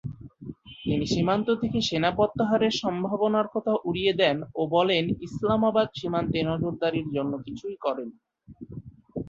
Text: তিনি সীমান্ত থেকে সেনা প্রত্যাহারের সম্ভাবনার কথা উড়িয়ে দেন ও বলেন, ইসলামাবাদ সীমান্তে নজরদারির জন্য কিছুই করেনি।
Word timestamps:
তিনি 0.83 1.05
সীমান্ত 1.07 1.47
থেকে 1.61 1.79
সেনা 1.81 2.09
প্রত্যাহারের 2.11 2.73
সম্ভাবনার 2.81 3.47
কথা 3.47 3.73
উড়িয়ে 3.83 4.13
দেন 4.13 4.37
ও 4.55 4.71
বলেন, 4.75 5.03
ইসলামাবাদ 5.27 5.87
সীমান্তে 5.95 6.39
নজরদারির 6.43 7.07
জন্য 7.15 7.33
কিছুই 7.45 7.75
করেনি। 7.81 8.17